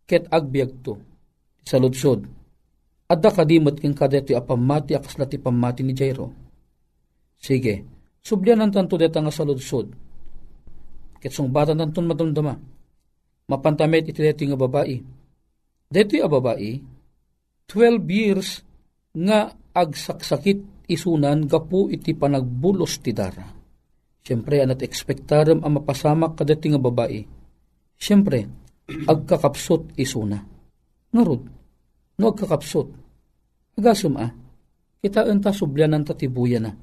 ket 0.07 0.31
agbyag 0.31 0.71
to. 0.81 0.95
Sa 1.67 1.77
ludsod, 1.77 2.23
Adda 3.07 3.31
kadimot 3.31 3.79
king 3.79 3.95
kadeti 3.95 4.35
apamati 4.35 4.91
akasla 4.91 5.23
ti 5.23 5.39
pamati 5.39 5.79
ni 5.79 5.95
Jairo. 5.95 6.27
Sige, 7.39 7.87
sublianan 8.19 8.67
tanto 8.67 8.99
deta 8.99 9.23
nga 9.23 9.31
saludsod. 9.31 9.87
Ketsong 11.23 11.47
bata 11.47 11.71
tanton 11.71 12.03
madumdama. 12.03 12.53
Mapantamet 13.47 14.11
iti 14.11 14.19
deti 14.19 14.43
nga 14.43 14.59
babae. 14.59 14.99
Deti 15.87 16.19
a 16.19 16.27
babae, 16.27 16.71
12 17.71 18.03
years 18.11 18.59
nga 19.15 19.55
agsaksakit 19.71 20.91
isunan 20.91 21.47
gapu 21.47 21.87
iti 21.87 22.11
panagbulos 22.11 22.99
ti 22.99 23.15
dara. 23.15 23.47
Siyempre, 24.19 24.59
anat 24.59 24.83
ekspektaram 24.83 25.63
ang 25.63 25.79
mapasamak 25.79 26.35
kadati 26.35 26.75
nga 26.75 26.81
babae. 26.83 27.23
Siyempre, 27.95 28.66
agkakapsot 28.87 29.95
isuna. 29.99 30.39
Ngarod, 31.11 31.43
no 32.19 32.25
agkakapsot. 32.31 32.87
Agasum 33.77 34.15
ah, 34.17 34.31
kita 35.03 35.27
enta 35.27 35.51
subyanan 35.51 36.07
tatibuya 36.07 36.57
na. 36.63 36.73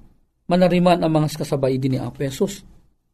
Manariman 0.44 1.00
ang 1.00 1.12
mga 1.12 1.40
kasabay 1.40 1.80
din 1.80 1.96
ni 1.96 1.98
Apesos. 1.98 2.62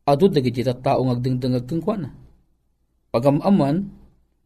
Adod 0.02 0.34
na 0.34 0.42
gijita 0.42 0.74
tao 0.74 1.06
ngagdingdangag 1.06 1.70
kang 1.70 1.82
na. 2.02 2.10
Pagamaman, 3.14 3.86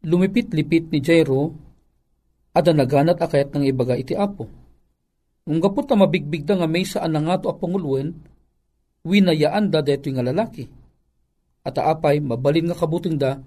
lumipit-lipit 0.05 0.93
ni 0.93 1.01
Jairo, 1.01 1.53
ada 2.53 2.71
naganat 2.71 3.17
akayat 3.17 3.51
ng 3.53 3.65
ibaga 3.65 3.97
iti 3.97 4.13
apo. 4.13 4.45
Nung 5.45 5.61
gapot 5.61 5.85
na 5.85 6.05
mabigbig 6.05 6.45
da 6.45 6.57
nga 6.57 6.65
may 6.69 6.85
saan 6.85 7.13
na 7.13 7.21
nga 7.21 7.37
to 7.41 7.49
apangulwen, 7.49 8.17
winayaan 9.05 9.69
da 9.69 9.85
deto 9.85 10.09
nga 10.09 10.25
lalaki. 10.25 10.65
At 11.65 11.77
aapay, 11.77 12.21
mabalin 12.21 12.69
nga 12.69 12.77
kabuting 12.77 13.17
da, 13.17 13.37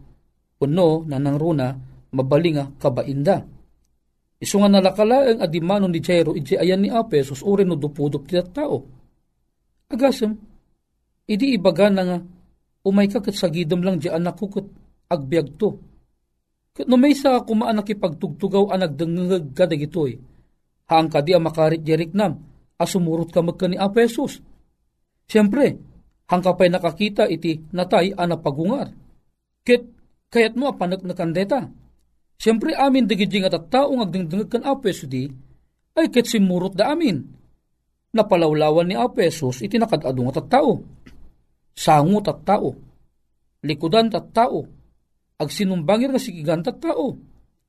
puno 0.59 1.07
na 1.07 1.23
nang 1.23 1.38
runa, 1.38 1.73
mabalin 2.12 2.55
nga 2.59 2.66
kabainda 2.77 3.47
Isu 4.38 4.62
nga 4.62 4.71
nalakalaeng 4.71 5.42
adimano 5.42 5.90
ni 5.90 5.99
Jairo 5.99 6.31
iti 6.38 6.55
ayan 6.55 6.79
ni 6.79 6.88
Apesos 6.94 7.42
uri 7.42 7.66
no 7.66 7.75
dupudop 7.75 8.23
ti 8.23 8.38
tao. 8.55 8.87
Agasem, 9.90 10.31
idi 11.27 11.59
ibaga 11.59 11.90
na 11.90 12.03
nga, 12.07 12.18
umay 12.87 13.11
ka 13.11 13.18
kat 13.18 13.35
sagidam 13.35 13.83
lang 13.83 13.99
di 13.99 14.07
anak 14.07 14.38
ko 14.38 14.47
kat 14.47 14.66
agbyag 15.11 15.59
to. 15.59 15.75
Kat 16.71 16.87
no 16.87 16.94
may 16.94 17.18
sa 17.18 17.42
kumaan 17.42 17.83
nakipagtugtugaw 17.83 18.71
anag 18.71 18.94
dengengag 18.94 19.51
ka 19.59 19.66
dagitoy. 19.66 20.23
Haang 20.87 21.11
ka 21.11 21.18
di 21.18 21.35
makarit 21.35 21.83
jerik 21.83 22.14
asumurot 22.79 23.35
ka 23.35 23.42
magka 23.42 23.66
ni 23.66 23.75
Apesos. 23.75 24.38
Siyempre, 25.27 25.75
hang 26.31 26.42
ka 26.47 26.55
pa'y 26.55 26.71
nakakita 26.71 27.27
iti 27.27 27.59
natay 27.75 28.14
anapagungar. 28.14 28.94
Ket 29.66 29.83
kayat 30.28 30.56
mo 30.56 30.68
apanak 30.70 31.04
na 31.04 31.16
kandeta 31.16 31.68
Siyempre 32.38 32.70
amin 32.78 33.10
digidjing 33.10 33.50
at 33.50 33.66
tao 33.66 33.98
agdingdingag 33.98 34.46
kan 34.46 34.62
Apeso 34.62 35.10
di, 35.10 35.26
ay 35.98 36.06
ket 36.06 36.30
simurot 36.30 36.78
da 36.78 36.94
amin. 36.94 37.18
Napalawlawan 38.14 38.86
ni 38.86 38.94
Apesos 38.94 39.58
iti 39.58 39.74
nakadadong 39.74 40.30
at 40.30 40.46
tao. 40.46 40.78
Sangot 41.74 42.30
at 42.30 42.46
tao. 42.46 42.70
Likudan 43.66 44.14
at 44.14 44.30
tao. 44.30 44.62
Agsinumbangir 45.34 46.14
nga 46.14 46.22
sigigan 46.22 46.62
at 46.62 46.78
tao. 46.78 47.18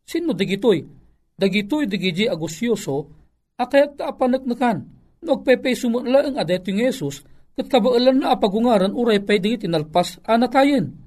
Sino 0.05 0.37
digitoy? 0.37 0.85
Dagitoy 1.33 1.89
digiji 1.89 2.29
agusyoso, 2.29 3.09
akayat 3.57 3.97
ta 3.97 4.13
apanagnakan. 4.13 4.85
Nagpepe 5.25 5.71
sumunla 5.71 6.29
ang 6.29 6.35
adeto 6.35 6.69
ng 6.71 6.83
Yesus, 6.83 7.23
kat 7.55 7.71
na 8.15 8.35
apagungaran 8.35 8.91
uray 8.95 9.23
pay 9.23 9.39
digit 9.39 9.67
inalpas 9.67 10.19
anatayin. 10.27 10.98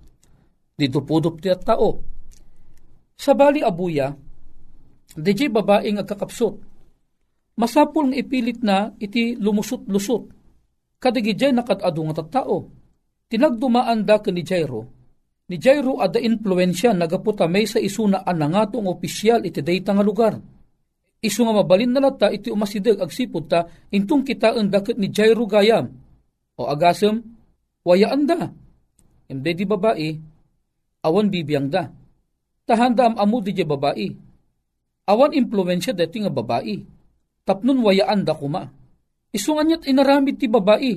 Dito 0.76 1.04
pudop 1.04 1.38
ti 1.38 1.52
at 1.52 1.62
tao 1.62 2.12
sa 3.22 3.38
bali 3.38 3.62
abuya, 3.62 4.10
DJ 5.14 5.46
babae 5.52 5.94
nga 5.94 6.02
kakapsot. 6.02 6.58
Masapul 7.54 8.10
nga 8.10 8.18
ipilit 8.18 8.64
na 8.66 8.90
iti 8.98 9.38
lumusot-lusot. 9.38 10.22
Kadigijay 10.98 11.54
nakatado 11.54 12.02
nga 12.08 12.18
tattao. 12.18 12.66
Tinagdumaan 13.30 14.02
da 14.02 14.18
ni 14.32 14.42
Jairo. 14.42 14.90
Ni 15.46 15.60
Jairo 15.60 16.02
ada 16.02 16.18
influensya 16.18 16.96
nagaputa 16.96 17.46
may 17.46 17.68
sa 17.68 17.78
isuna 17.78 18.26
anangatong 18.26 18.90
opisyal 18.90 19.46
iti 19.46 19.62
dayta 19.62 19.94
nga 19.94 20.02
lugar. 20.02 20.34
Isu 21.22 21.46
nga 21.46 21.54
mabalin 21.62 21.94
na 21.94 22.02
lata 22.02 22.26
iti 22.32 22.50
umasidag 22.50 22.98
agsipod 22.98 23.46
ta 23.46 23.70
intong 23.94 24.26
kita 24.26 24.58
ang 24.58 24.66
dakit 24.66 24.98
ni 24.98 25.12
Jairo 25.14 25.46
gayam. 25.46 25.94
O 26.58 26.66
agasem, 26.66 27.22
wayaan 27.86 28.26
da. 28.26 28.50
Imde 29.30 29.50
di 29.54 29.62
babae, 29.62 30.31
awan 31.02 31.28
bibiyang 31.28 31.68
da 31.68 31.90
tahanda 32.66 33.10
am 33.10 33.14
amu 33.18 33.42
di 33.42 33.52
babae. 33.60 34.08
Awan 35.06 35.34
impluensya 35.34 35.92
deti 35.92 36.22
nga 36.22 36.30
babae. 36.30 36.78
Tapnon 37.42 37.82
wayaan 37.82 38.22
da 38.22 38.38
kuma. 38.38 38.70
Isungan 39.34 39.66
niya't 39.66 39.84
inaramid 39.90 40.38
ti 40.38 40.46
babae. 40.46 40.94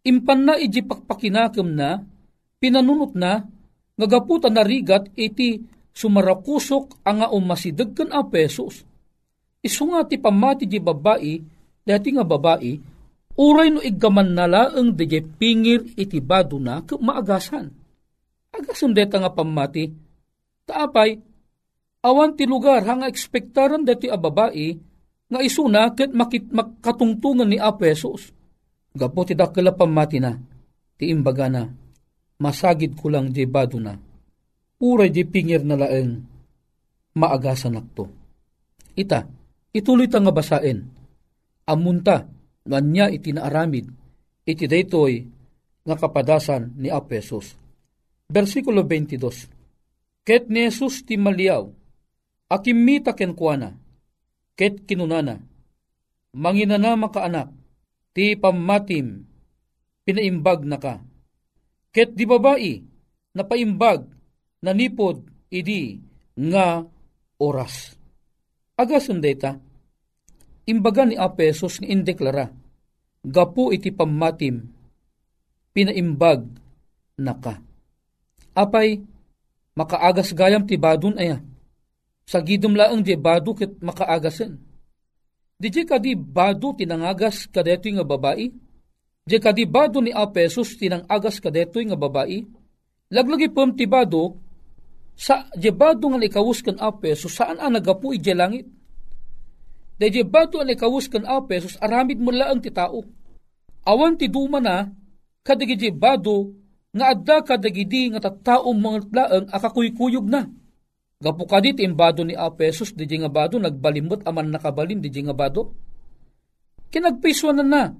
impan 0.00 0.48
na 0.48 0.54
iji 0.56 0.80
pakpakinakam 0.80 1.76
na, 1.76 2.00
pinanunot 2.56 3.12
na, 3.12 3.44
ngagaputa 4.00 4.48
na 4.48 4.64
rigat 4.64 5.12
iti 5.12 5.60
sumarakusok 5.92 7.04
ang 7.04 7.20
nga 7.20 7.28
umasidag 7.28 7.92
kan 7.92 8.08
a 8.08 8.24
pesos. 8.24 8.80
Isu 9.60 9.92
nga 9.92 10.08
ti 10.08 10.16
pamati 10.16 10.64
di 10.64 10.80
babae, 10.80 11.36
dati 11.84 12.08
nga 12.16 12.24
babae, 12.24 12.72
uray 13.36 13.68
no 13.68 13.84
igaman 13.84 14.32
nalaang 14.32 14.96
di 14.96 15.20
pingir 15.20 15.84
iti 16.00 16.16
bado 16.24 16.56
na 16.56 16.80
maagasan. 16.80 17.79
Agasan 18.60 18.92
deta 18.92 19.16
nga 19.16 19.32
pamati, 19.32 19.88
taapay, 20.68 21.16
awan 22.04 22.36
ti 22.36 22.44
lugar 22.44 22.84
hanga 22.84 23.08
ekspektaran 23.08 23.88
dati 23.88 24.12
a 24.12 24.20
babae, 24.20 24.76
nga 25.30 25.40
isuna 25.40 25.96
ket 25.96 26.12
makit 26.12 26.52
makatungtungan 26.52 27.48
ni 27.48 27.56
a 27.56 27.72
pesos. 27.72 28.36
Gapo 28.92 29.24
ti 29.24 29.32
dakila 29.32 29.72
pamati 29.72 30.20
na, 30.20 30.36
ti 31.00 31.08
imbaga 31.08 31.48
na, 31.48 31.64
masagid 32.36 32.92
ko 33.00 33.08
lang 33.08 33.32
di 33.32 33.48
bado 33.48 33.80
na 33.80 34.10
uray 34.80 35.12
di 35.12 35.22
pingir 35.28 35.60
na 35.62 35.76
laeng 35.76 36.24
maagasan 37.14 37.76
akto. 37.76 38.08
Ita, 38.96 39.28
ituloy 39.76 40.08
ta 40.08 40.18
nga 40.18 40.32
basain. 40.32 40.88
Amunta, 41.68 42.26
nanya 42.66 43.12
iti 43.12 43.30
naaramid, 43.30 43.86
iti 44.48 44.64
daytoy 44.64 45.22
nga 45.84 45.94
kapadasan 46.00 46.74
ni 46.80 46.88
Apesos. 46.88 47.59
Versikulo 48.30 48.86
22. 48.86 50.22
Ket 50.22 50.46
ni 50.46 50.62
Jesus 50.62 51.02
ti 51.02 51.18
maliaw, 51.18 51.66
akimita 52.46 53.10
ken 53.10 53.34
kuana, 53.34 53.74
ket 54.54 54.86
kinunana, 54.86 55.42
manginana 56.38 56.94
makaanak, 56.94 57.50
ti 58.14 58.38
pamatim, 58.38 59.26
pinaimbag 60.06 60.62
na 60.62 60.78
ka. 60.78 61.02
Ket 61.90 62.14
di 62.14 62.22
babae, 62.22 62.78
napaimbag 63.34 64.06
nanipod 64.62 65.26
idi 65.50 65.98
nga 66.38 66.86
oras. 67.42 67.98
Agasun 68.78 69.18
data, 69.18 69.58
imbaga 70.70 71.02
ni 71.02 71.18
Apesos 71.18 71.82
nga 71.82 71.90
indeklara, 71.90 72.46
gapu 73.26 73.74
iti 73.74 73.90
pamatim, 73.90 74.70
pinaimbag 75.74 76.46
na 77.18 77.34
ka. 77.34 77.69
Apay, 78.56 79.02
makaagas 79.78 80.34
gayam 80.34 80.66
ti 80.66 80.74
badun 80.74 81.16
aya. 81.16 81.38
Sa 82.26 82.38
gidom 82.38 82.78
laang 82.78 83.02
di 83.02 83.14
badu 83.18 83.54
ket 83.54 83.74
makaagasen. 83.82 84.58
Di 85.60 85.68
di 85.68 85.82
kadi 85.82 86.14
badu 86.14 86.72
tinangagas 86.72 87.50
kadeto 87.50 87.90
nga 87.90 88.06
babae? 88.06 88.48
Di 89.26 89.36
kadi 89.36 89.66
badu 89.66 90.00
ni 90.00 90.14
Apesos 90.14 90.78
tinangagas 90.78 91.42
kadeto 91.42 91.82
nga 91.82 91.98
babae? 91.98 92.46
Laglagi 93.10 93.50
pom 93.50 93.74
ti 93.74 93.90
badu 93.90 94.38
sa 95.20 95.44
jebado 95.52 96.08
nga 96.08 96.24
ikawus 96.24 96.64
kan 96.64 96.80
ape, 96.80 97.12
so 97.12 97.28
saan 97.28 97.60
ang 97.60 97.76
nagapu 97.76 98.16
ije 98.16 98.32
langit? 98.32 98.64
Da 100.00 100.08
jebado 100.08 100.64
ang 100.64 100.72
ikawus 100.72 101.12
kan 101.12 101.28
ape, 101.28 101.60
so 101.60 101.68
aramid 101.76 102.16
mo 102.16 102.32
laang 102.32 102.56
ti 102.64 102.72
tao. 102.72 103.04
Awan 103.84 104.16
ti 104.16 104.32
duma 104.32 104.64
na, 104.64 104.88
kadagi 105.44 105.76
jebado, 105.76 106.56
nga 106.90 107.14
adda 107.14 107.36
kadagidi 107.46 108.10
nga 108.10 108.20
tattaong 108.30 108.78
mga 108.78 108.98
laang 109.14 109.46
akakuykuyog 109.50 110.26
na. 110.26 110.46
Gapu 111.20 111.44
kadit 111.44 111.78
imbado 111.84 112.24
ni 112.24 112.32
Apesos, 112.32 112.96
di 112.96 113.04
nga 113.04 113.28
bado, 113.28 113.60
nagbalimot 113.60 114.24
aman 114.24 114.56
nakabalin, 114.56 115.04
di 115.04 115.12
nga 115.12 115.36
bado. 115.36 115.76
Kinagpiswa 116.88 117.52
na 117.60 117.92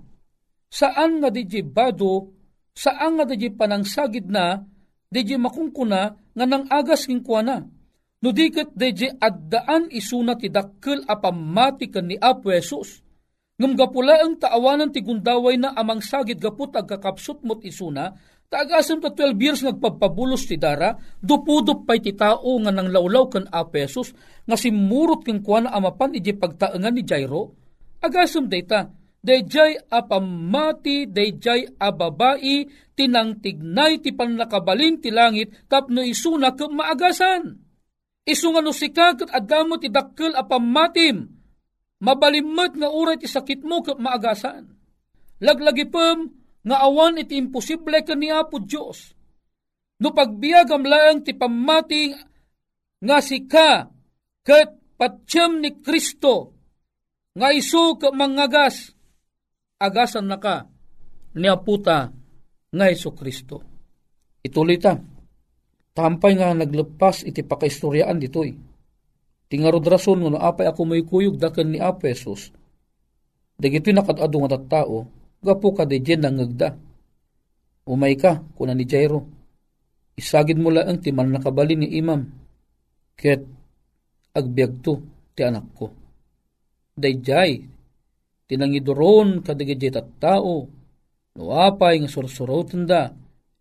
saan 0.70 1.20
nga 1.20 1.29
di 1.29 1.44
bado, 1.61 2.33
saan 2.72 3.20
nga 3.20 3.29
di 3.29 3.53
panangsagid 3.53 4.26
na, 4.26 4.64
di 5.11 5.20
makungkuna 5.37 6.03
nga 6.33 6.44
nang 6.46 6.64
agas 6.70 7.05
king 7.05 7.20
kuana. 7.20 7.61
No 8.20 8.37
diket 8.37 8.76
deje 8.76 9.16
addaan 9.16 9.88
isuna 9.88 10.37
ti 10.37 10.53
dakkel 10.53 11.09
a 11.09 11.16
pamati 11.16 11.88
ni 12.05 12.20
Apo 12.20 12.53
Jesus. 12.53 13.00
Ngam 13.61 13.76
gapula 13.76 14.24
ang 14.24 14.40
taawanan 14.40 14.92
ti 14.92 15.05
gundaway 15.05 15.57
na 15.61 15.72
amang 15.76 16.00
sagid 16.00 16.40
gaput 16.40 16.72
agkakapsut 16.72 17.44
mot 17.44 17.61
isuna, 17.64 18.12
taagasan 18.51 18.99
ta 18.99 19.15
12 19.15 19.39
years 19.39 19.63
nagpapabulos 19.63 20.45
ti 20.45 20.59
dara, 20.59 20.99
dupudup 21.23 21.87
pay 21.87 22.03
ti 22.03 22.13
tao 22.19 22.59
nga 22.61 22.75
nang 22.75 22.91
lawlaw 22.91 23.31
kan 23.31 23.47
Apo 23.47 23.79
Jesus, 23.79 24.11
nga 24.45 24.59
simurot 24.59 25.23
king 25.23 25.41
kuana 25.41 25.71
amapan 25.71 26.19
iji 26.19 26.35
pagtaengan 26.35 26.93
ni 26.93 27.07
Jairo, 27.07 27.55
agasam 28.03 28.51
data, 28.51 28.91
dayjay 29.23 29.79
apamati, 29.87 31.07
dayjay 31.07 31.79
ababai, 31.79 32.67
tinangtignay 32.99 34.03
ti 34.03 34.11
panlakabalin 34.11 34.99
ti 34.99 35.15
langit, 35.15 35.71
tapno 35.71 36.03
isuna 36.03 36.59
ke 36.59 36.67
maagasan. 36.67 37.55
Isunga 38.27 38.61
no 38.61 38.75
sikag 38.75 39.25
at 39.25 39.31
adamo 39.33 39.79
ti 39.79 39.89
dakkel 39.89 40.35
apamatim, 40.35 41.31
mabalimot 42.03 42.75
nga 42.77 42.91
uray 42.91 43.17
ti 43.17 43.31
sakit 43.31 43.63
mo 43.63 43.81
ke 43.81 43.95
maagasan. 43.95 44.75
Laglagi 45.41 45.89
pem, 45.89 46.39
nga 46.61 46.77
awan 46.85 47.20
iti 47.20 47.40
imposible 47.40 48.05
ka 48.05 48.12
ni 48.16 48.29
Apo 48.29 48.61
Diyos. 48.61 49.16
No 50.01 50.16
pagbiagam 50.16 50.85
laang 50.85 51.25
ti 51.25 51.37
pamati 51.37 52.12
nga 53.01 53.18
sika 53.20 53.88
ket 54.44 54.96
patsyem 54.96 55.61
ni 55.61 55.81
Kristo 55.81 56.57
nga 57.37 57.53
isu 57.53 57.96
ka 58.01 58.09
mangagas 58.12 58.92
agasan 59.81 60.29
na 60.29 60.37
ka 60.37 60.68
ni 61.37 61.49
aputa 61.49 62.12
nga 62.70 62.87
Iso 62.90 63.12
Kristo. 63.16 63.62
Ituloy 64.40 64.81
ta. 64.81 64.96
Tampay 65.90 66.38
nga 66.38 66.55
naglepas 66.55 67.27
iti 67.27 67.42
pakaistoryaan 67.44 68.16
ditoy. 68.16 68.55
Tingarod 69.51 69.85
rason 69.85 70.23
nga 70.23 70.46
apay 70.49 70.70
ako 70.70 70.81
may 70.87 71.03
kuyog 71.03 71.37
daken 71.37 71.75
ni 71.75 71.79
Apesos. 71.83 72.55
Dagito'y 73.61 73.92
nakadado 73.92 74.40
nga 74.40 74.57
tattao, 74.57 75.05
gapo 75.40 75.72
ka 75.72 75.88
de 75.88 75.98
dyan 76.00 76.24
nangagda. 76.24 76.76
Umay 77.88 78.14
ka, 78.14 78.44
kuna 78.55 78.76
ni 78.76 78.85
Jairo. 78.85 79.24
Isagid 80.14 80.61
mo 80.61 80.68
lang 80.68 81.00
ti 81.00 81.11
man 81.11 81.33
nakabali 81.33 81.74
ni 81.81 81.88
imam. 81.96 82.29
Ket 83.16 83.42
agbiag 84.37 84.85
to 84.85 85.00
ti 85.33 85.40
anak 85.42 85.66
ko. 85.74 85.87
Dayjay, 87.00 87.64
tinangidoron 88.44 89.40
kadigidjay 89.40 89.96
tao, 90.20 90.68
nuapay 91.33 92.05
nga 92.05 92.11
sursurotan 92.12 92.85
da, 92.85 93.09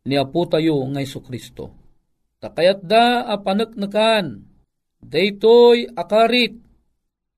ni 0.04 0.20
apo 0.20 0.44
tayo 0.52 0.84
nga 0.92 1.00
Iso 1.00 1.24
Kristo. 1.24 1.72
Takayat 2.44 2.84
da 2.84 3.28
apanaknakan, 3.32 4.44
daytoy 5.00 5.88
akarit, 5.96 6.56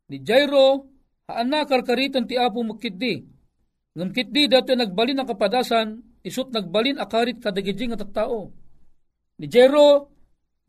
ni 0.10 0.17
Jairo, 0.25 0.89
haana 1.30 1.65
karkaritan 1.69 2.25
ti 2.25 2.38
apo 2.38 2.65
makiddi, 2.65 3.21
ngam 3.97 4.10
kitdi 4.15 4.47
dato 4.47 4.71
nagbalin 4.71 5.19
ang 5.19 5.27
kapadasan, 5.27 5.99
isut 6.23 6.51
nagbalin 6.54 7.01
akarit 7.01 7.43
kadagidjay 7.43 7.91
nga 7.91 7.99
tattao. 8.01 8.51
Ni 9.41 9.45
Jairo, 9.51 10.08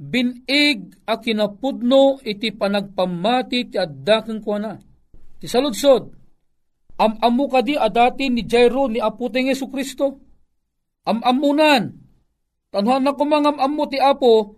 binig 0.01 0.99
a 1.07 1.21
kinapudno 1.21 2.19
iti 2.25 2.51
panagpamati 2.51 3.71
ti 3.71 3.77
addakeng 3.79 4.43
kuana. 4.43 4.75
Ti 5.39 5.47
saludsod, 5.47 6.23
Am-amu 7.03 7.51
kadi 7.51 7.75
adati 7.75 8.31
ni 8.31 8.47
Jairo 8.47 8.87
ni 8.87 9.03
Aputeng 9.03 9.51
Yesu 9.51 9.67
Kristo. 9.67 10.23
Am-amunan. 11.03 11.91
Tanhan 12.73 13.03
na 13.05 13.13
kumangam 13.13 13.59
amu 13.59 13.85
ti 13.91 13.99
Apo, 14.01 14.57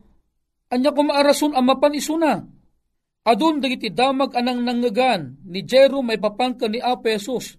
anya 0.70 0.94
kumaarason 0.94 1.56
amapan 1.56 1.98
isuna. 1.98 2.32
Adun 3.24 3.58
dagiti 3.58 3.88
damag 3.88 4.36
anang 4.36 4.60
nangagan 4.60 5.40
ni 5.48 5.64
Jairo 5.64 6.04
may 6.04 6.20
papangka 6.20 6.68
ni 6.68 6.78
Apo 6.78 7.08
Jesus. 7.08 7.56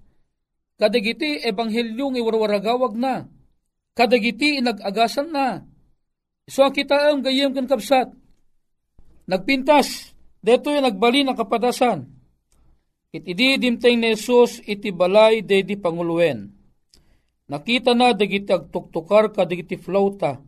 Kadagiti 0.75 1.39
ebanghelyo 1.43 2.11
ng 2.11 2.19
iwarwaragawag 2.19 2.93
na. 2.99 3.25
Kadagiti 3.95 4.59
inagagasan 4.59 5.31
na. 5.31 5.63
So 6.51 6.67
kita 6.69 7.11
ang 7.11 7.23
gayem 7.23 7.55
kan 7.55 7.65
kapsat. 7.65 8.11
Nagpintas, 9.25 10.13
deto 10.43 10.69
yung 10.69 10.85
nagbali 10.85 11.25
ng 11.25 11.33
kapadasan 11.33 12.15
Iti 13.15 13.31
di 13.31 13.55
dimteng 13.55 13.95
ni 13.95 14.11
Jesus 14.11 14.59
iti 14.67 14.91
balay 14.91 15.39
de 15.39 15.63
di 15.63 15.79
panguluwen. 15.79 16.51
Nakita 17.47 17.95
na 17.95 18.11
dagiti 18.11 18.51
agtuktukar 18.51 19.31
ka 19.31 19.47
dagiti 19.47 19.79
flauta, 19.79 20.43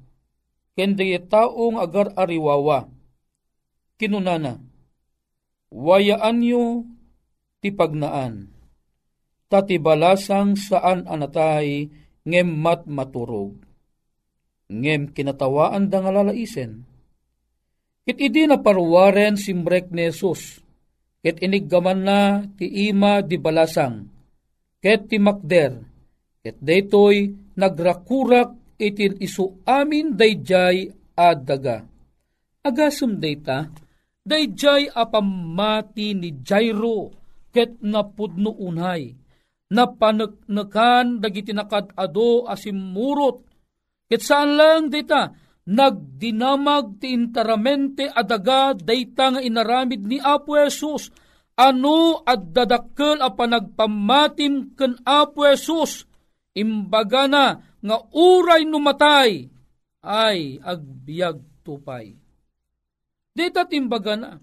ken 0.75 0.91
dagiti 0.99 1.31
taong 1.31 1.79
agar 1.79 2.11
ariwawa. 2.19 2.91
Kinunana, 3.95 4.59
wayaan 5.71 6.43
nyo 6.43 6.83
ti 7.63 7.71
pagnaan, 7.71 8.51
tati 9.47 9.79
balasang 9.79 10.55
saan 10.55 11.07
anatay 11.07 11.87
ngem 12.27 12.49
mat 12.51 12.83
maturog. 12.87 13.55
Ngem 14.67 15.15
kinatawaan 15.15 15.87
da 15.87 16.03
nga 16.03 16.11
lalaisen. 16.11 16.83
It 18.07 18.19
idi 18.23 18.47
na 18.47 18.59
parwaren 18.59 19.35
simbrek 19.35 19.91
ni 19.91 20.07
Jesus, 20.07 20.63
ket 21.19 21.43
iniggaman 21.43 21.99
na 22.07 22.19
ti 22.55 22.87
ima 22.87 23.19
di 23.19 23.35
balasang, 23.35 24.07
ket 24.79 25.11
ti 25.11 25.19
makder, 25.19 25.87
Ket 26.47 26.63
daytoy 26.63 27.35
nagrakurak 27.59 28.79
itin 28.79 29.19
isu 29.19 29.67
amin 29.67 30.15
dayjay 30.15 30.87
adaga. 31.11 31.83
Agasum 32.63 33.19
dayta, 33.19 33.67
dayjay 34.23 34.87
apamati 34.87 36.15
ni 36.15 36.39
Jairo 36.39 37.11
ket 37.51 37.83
napudno 37.83 38.55
unay. 38.63 39.11
Napaneknekan 39.67 41.19
dagiti 41.19 41.51
nakadado 41.51 42.47
asimurot. 42.47 43.43
Ket 44.07 44.23
saan 44.23 44.55
lang 44.55 44.87
dayta, 44.87 45.35
nagdinamag 45.67 47.03
ti 47.03 47.11
interamente 47.11 48.07
adaga 48.07 48.71
dayta 48.71 49.35
nga 49.35 49.41
inaramid 49.43 50.07
ni 50.07 50.15
Apo 50.23 50.55
Jesus 50.55 51.11
ano 51.57 52.23
at 52.23 52.53
dadakkel 52.53 53.19
a 53.19 53.33
panagpamatim 53.33 54.77
ken 54.77 54.95
Apo 55.03 55.43
Jesus 55.43 56.07
imbaga 56.55 57.27
na 57.27 57.59
nga 57.59 57.97
uray 58.15 58.63
numatay 58.63 59.51
ay 60.07 60.55
agbiag 60.63 61.43
tupay. 61.61 62.15
Dita 63.35 63.67
timbaga 63.67 64.17
na, 64.17 64.39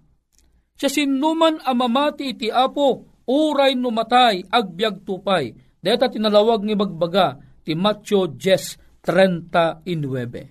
siya 0.79 0.91
sinuman 0.93 1.59
amamati 1.65 2.31
iti 2.31 2.47
apo, 2.53 3.14
uray 3.29 3.77
numatay, 3.77 4.49
agbiag 4.49 5.05
tupay. 5.05 5.53
Dita 5.85 6.09
tinalawag 6.09 6.65
ni 6.65 6.73
bagbaga, 6.73 7.37
ti 7.61 7.77
Matthew 7.77 8.41
10.39. 8.41 10.49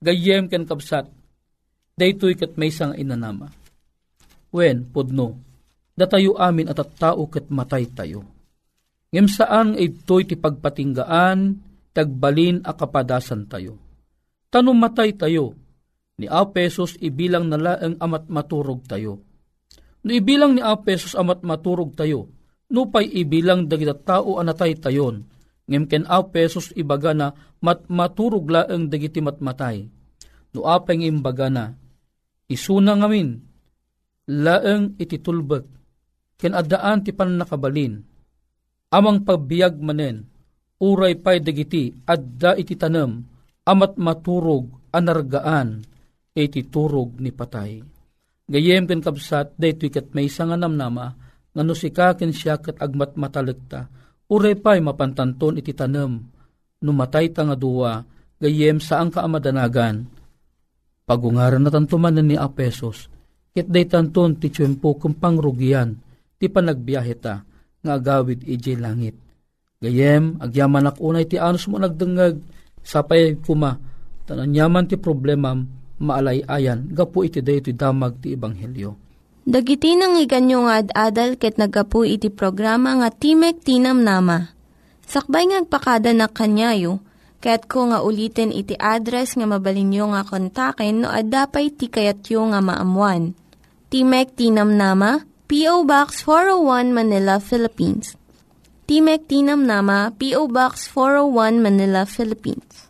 Gayem 0.00 0.48
ken 0.48 0.64
kapsat, 0.64 1.12
daytoy 1.96 2.36
kat 2.36 2.56
may 2.56 2.72
sang 2.72 2.96
inanama. 2.96 3.52
Wen, 4.52 4.84
podno, 4.88 5.36
datayo 5.96 6.36
amin 6.40 6.68
at 6.68 6.80
at 6.80 6.96
tao 6.96 7.26
kat 7.28 7.50
matay 7.52 7.84
tayo 7.92 8.24
Ngem 9.10 9.26
saan 9.26 9.74
ito'y 9.74 10.22
ti 10.22 10.38
pagpatinggaan, 10.38 11.38
tagbalin 11.90 12.62
a 12.62 12.78
kapadasan 12.78 13.50
tayo. 13.50 13.74
Tanong 14.54 14.78
matay 14.78 15.18
tayo, 15.18 15.58
ni 16.14 16.30
Apesos 16.30 16.94
ibilang 17.02 17.50
nala 17.50 17.74
ang 17.82 17.98
amat 17.98 18.30
maturog 18.30 18.86
tayo. 18.86 19.18
No 20.00 20.10
ibilang 20.16 20.56
ni 20.56 20.62
Apesos 20.64 21.12
amat 21.12 21.44
maturog 21.44 21.92
tayo, 21.92 22.32
no 22.72 22.88
pa'y 22.88 23.20
ibilang 23.20 23.68
dagita 23.68 23.92
tao 23.92 24.40
anatay 24.40 24.78
tayon, 24.80 25.28
ngem 25.68 25.84
ken 25.84 26.04
Apesos 26.08 26.72
ibaga 26.72 27.12
na 27.12 27.36
mat 27.60 27.84
maturog 27.92 28.48
laeng 28.48 28.88
dagiti 28.88 29.20
matmatay. 29.20 29.84
No 30.50 30.66
apeng 30.66 31.04
imbaga 31.04 31.46
na, 31.46 31.70
isuna 32.50 32.96
ngamin, 32.96 33.38
laeng 34.26 34.96
ititulbek, 34.98 35.68
ken 36.40 36.56
adaan 36.56 37.04
ti 37.06 37.14
panakabalin, 37.14 38.02
amang 38.90 39.22
pagbiag 39.22 39.78
manen, 39.78 40.26
uray 40.80 41.14
pay 41.20 41.38
dagiti, 41.38 41.92
adda 42.08 42.56
iti 42.58 42.74
tanam, 42.74 43.22
amat 43.68 43.94
maturog, 44.00 44.90
anargaan, 44.90 45.84
iti 46.34 46.66
turog 46.66 47.20
ni 47.22 47.30
patay. 47.30 47.99
Gayem 48.50 48.90
ken 48.90 48.98
kabsat, 48.98 49.54
daytoy 49.54 49.94
kat 49.94 50.10
may 50.10 50.26
sanganam 50.26 50.74
nama, 50.74 51.14
nga 51.54 51.62
no 51.62 51.70
sikaken 51.70 52.34
siya 52.34 52.58
kat 52.58 52.82
agmat 52.82 53.14
matalagta, 53.14 53.86
uray 54.26 54.58
pay 54.58 54.82
mapantanton 54.82 55.62
iti 55.62 55.70
tanam, 55.70 56.18
numatay 56.82 57.30
ta 57.30 57.46
nga 57.46 57.54
duwa, 57.54 58.02
gayem 58.42 58.82
saan 58.82 59.14
ka 59.14 59.22
amadanagan, 59.22 60.02
pagungaran 61.06 61.62
na 61.62 61.70
tantuman 61.70 62.18
ni 62.18 62.34
Apesos, 62.34 63.06
ket 63.54 63.70
day 63.70 63.86
tanton 63.86 64.34
ti 64.34 64.50
tiyempo 64.50 64.98
kung 64.98 65.14
pangrugian, 65.14 65.94
ti 66.34 66.50
panagbiyahe 66.50 67.14
ta, 67.22 67.46
nga 67.86 67.92
agawid 67.94 68.42
iji 68.50 68.74
langit. 68.74 69.14
Gayem, 69.78 70.42
agyaman 70.42 70.90
unay 70.98 71.30
ti 71.30 71.38
anos 71.38 71.70
mo 71.70 71.78
nagdengag, 71.78 72.42
sapay 72.82 73.38
kuma, 73.38 73.78
tananyaman 74.26 74.90
ti 74.90 74.98
problema 74.98 75.54
maalay-ayan, 76.00 76.88
gapu 76.90 77.28
iti 77.28 77.44
day 77.44 77.60
iti 77.60 77.76
damag 77.76 78.18
ti 78.24 78.32
Ebanghelyo. 78.34 78.96
Dagiti 79.44 79.96
nang 79.96 80.20
iganyo 80.20 80.68
nga 80.68 80.84
ad-adal 80.84 81.36
ket 81.36 81.56
nagapu 81.56 82.04
iti 82.04 82.28
programa 82.28 82.96
nga 83.00 83.08
Timek 83.08 83.60
Tinam 83.64 84.04
Nama. 84.04 84.52
Sakbay 85.04 85.48
ngagpakada 85.48 86.12
na 86.12 86.28
kanyayo, 86.28 87.00
ket 87.40 87.64
ko 87.66 87.88
nga 87.88 88.04
ulitin 88.04 88.52
iti 88.52 88.76
address 88.76 89.34
nga 89.36 89.48
mabalinyo 89.48 90.12
nga 90.12 90.22
kontaken 90.28 91.02
no 91.04 91.08
ad-dapay 91.08 91.72
ti 91.72 91.88
kayatyo 91.88 92.52
nga 92.52 92.60
maamuan. 92.60 93.32
Timek 93.90 94.38
Tinam 94.38 94.76
Nama, 94.76 95.24
P.O. 95.50 95.82
Box 95.82 96.22
401 96.22 96.94
Manila, 96.94 97.42
Philippines. 97.42 98.14
Timek 98.86 99.26
Tinam 99.26 99.66
Nama, 99.66 100.14
P.O. 100.14 100.46
Box 100.46 100.86
401 100.94 101.58
Manila, 101.58 102.06
Philippines. 102.06 102.89